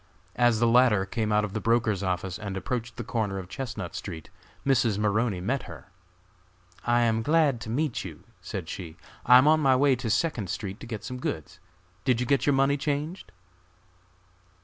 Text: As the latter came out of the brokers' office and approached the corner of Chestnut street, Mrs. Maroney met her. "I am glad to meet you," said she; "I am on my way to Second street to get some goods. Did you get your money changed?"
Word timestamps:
As 0.35 0.59
the 0.59 0.65
latter 0.65 1.05
came 1.05 1.31
out 1.31 1.45
of 1.45 1.53
the 1.53 1.59
brokers' 1.61 2.01
office 2.01 2.39
and 2.39 2.57
approached 2.57 2.97
the 2.97 3.03
corner 3.03 3.37
of 3.37 3.47
Chestnut 3.47 3.93
street, 3.93 4.31
Mrs. 4.65 4.97
Maroney 4.97 5.39
met 5.41 5.67
her. 5.69 5.91
"I 6.83 7.01
am 7.01 7.21
glad 7.21 7.61
to 7.61 7.69
meet 7.69 8.03
you," 8.03 8.23
said 8.41 8.67
she; 8.67 8.97
"I 9.27 9.37
am 9.37 9.47
on 9.47 9.59
my 9.59 9.75
way 9.75 9.95
to 9.97 10.09
Second 10.09 10.49
street 10.49 10.79
to 10.79 10.87
get 10.87 11.03
some 11.03 11.19
goods. 11.19 11.59
Did 12.03 12.19
you 12.19 12.25
get 12.25 12.47
your 12.47 12.53
money 12.55 12.77
changed?" 12.77 13.31